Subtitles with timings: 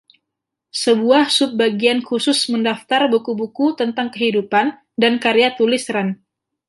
[0.83, 4.67] Sebuah subbagian khusus mendaftar buku-buku tentang kehidupan
[5.01, 6.11] dan karya tulis Rand.